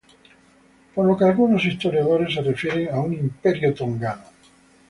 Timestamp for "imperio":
3.13-3.71